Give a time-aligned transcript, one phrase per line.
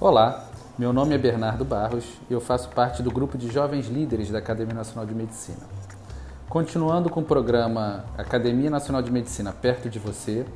[0.00, 0.48] Olá,
[0.78, 4.38] meu nome é Bernardo Barros e eu faço parte do grupo de jovens líderes da
[4.38, 5.58] Academia Nacional de Medicina.
[6.48, 10.46] Continuando com o programa Academia Nacional de Medicina perto de você.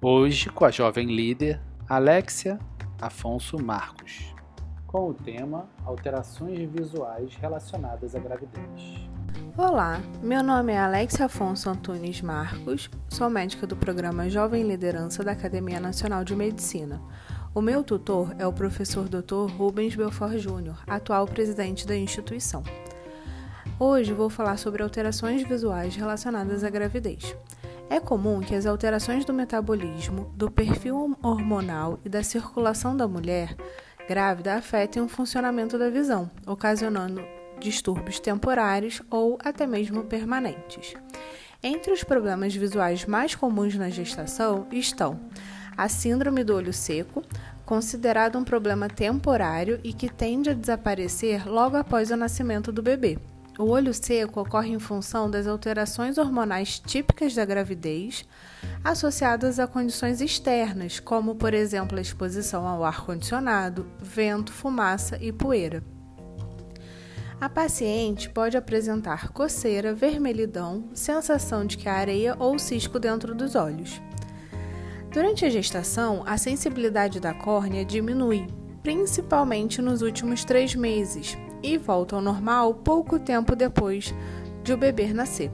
[0.00, 2.56] Hoje com a jovem líder Alexia
[3.00, 4.32] Afonso Marcos,
[4.86, 9.08] com o tema Alterações visuais relacionadas à gravidez.
[9.58, 15.32] Olá, meu nome é Alexia Afonso Antunes Marcos, sou médica do programa Jovem Liderança da
[15.32, 17.00] Academia Nacional de Medicina.
[17.54, 19.48] O meu tutor é o professor Dr.
[19.56, 22.64] Rubens Belfort Júnior, atual presidente da instituição.
[23.78, 27.36] Hoje vou falar sobre alterações visuais relacionadas à gravidez.
[27.88, 33.56] É comum que as alterações do metabolismo, do perfil hormonal e da circulação da mulher
[34.08, 37.24] grávida afetem o funcionamento da visão, ocasionando
[37.60, 40.94] distúrbios temporários ou até mesmo permanentes.
[41.62, 45.20] Entre os problemas visuais mais comuns na gestação estão
[45.76, 47.22] a síndrome do olho seco,
[47.64, 53.18] considerado um problema temporário e que tende a desaparecer logo após o nascimento do bebê.
[53.58, 58.24] O olho seco ocorre em função das alterações hormonais típicas da gravidez,
[58.82, 65.84] associadas a condições externas, como, por exemplo, a exposição ao ar-condicionado, vento, fumaça e poeira.
[67.40, 73.54] A paciente pode apresentar coceira, vermelhidão, sensação de que há areia ou cisco dentro dos
[73.54, 74.00] olhos.
[75.14, 78.48] Durante a gestação, a sensibilidade da córnea diminui,
[78.82, 84.12] principalmente nos últimos três meses, e volta ao normal pouco tempo depois
[84.64, 85.52] de o bebê nascer.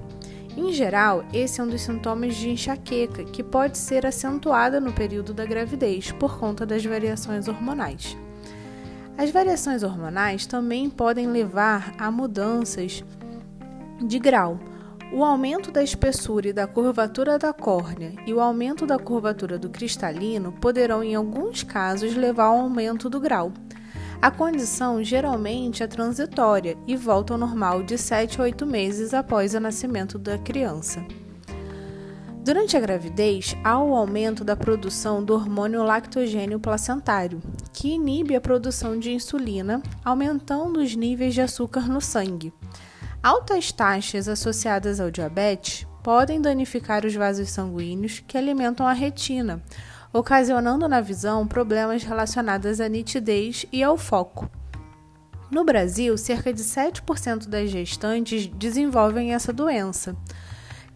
[0.57, 5.35] Em geral, esse é um dos sintomas de enxaqueca que pode ser acentuada no período
[5.35, 8.17] da gravidez por conta das variações hormonais.
[9.19, 13.05] As variações hormonais também podem levar a mudanças
[14.01, 14.59] de grau,
[15.13, 19.69] o aumento da espessura e da curvatura da córnea e o aumento da curvatura do
[19.69, 23.53] cristalino poderão, em alguns casos, levar ao aumento do grau.
[24.23, 29.55] A condição geralmente é transitória e volta ao normal de 7 a 8 meses após
[29.55, 31.05] o nascimento da criança.
[32.45, 37.41] Durante a gravidez, há o aumento da produção do hormônio lactogênio placentário,
[37.73, 42.53] que inibe a produção de insulina, aumentando os níveis de açúcar no sangue.
[43.23, 49.63] Altas taxas associadas ao diabetes podem danificar os vasos sanguíneos que alimentam a retina,
[50.11, 54.51] ocasionando na visão problemas relacionados à nitidez e ao foco.
[55.51, 60.17] No Brasil, cerca de 7% das gestantes desenvolvem essa doença.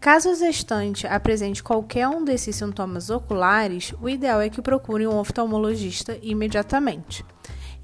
[0.01, 5.19] Caso a gestante apresente qualquer um desses sintomas oculares, o ideal é que procure um
[5.19, 7.23] oftalmologista imediatamente.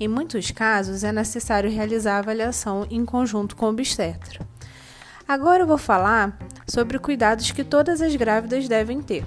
[0.01, 4.41] Em muitos casos, é necessário realizar a avaliação em conjunto com o obstetra.
[5.29, 9.27] Agora eu vou falar sobre cuidados que todas as grávidas devem ter.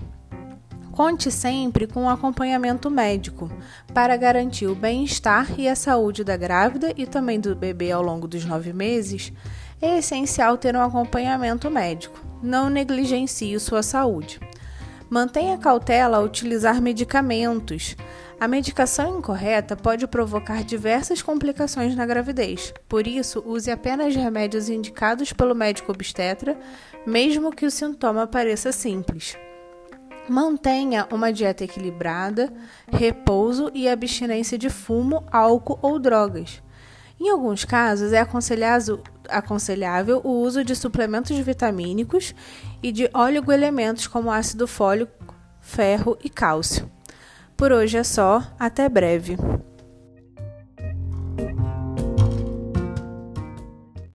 [0.92, 3.52] Conte sempre com um acompanhamento médico
[3.94, 8.28] para garantir o bem-estar e a saúde da grávida e também do bebê ao longo
[8.28, 9.32] dos nove meses.
[9.80, 12.20] É essencial ter um acompanhamento médico.
[12.42, 14.40] Não negligencie sua saúde.
[15.08, 17.96] Mantenha cautela ao utilizar medicamentos.
[18.44, 25.32] A medicação incorreta pode provocar diversas complicações na gravidez, por isso, use apenas remédios indicados
[25.32, 26.60] pelo médico obstetra,
[27.08, 29.38] mesmo que o sintoma pareça simples.
[30.28, 32.52] Mantenha uma dieta equilibrada,
[32.92, 36.62] repouso e abstinência de fumo, álcool ou drogas.
[37.18, 38.28] Em alguns casos, é
[39.30, 42.36] aconselhável o uso de suplementos vitamínicos
[42.84, 46.92] e de oligoelementos como ácido fólico, ferro e cálcio.
[47.56, 49.38] Por hoje é só, até breve.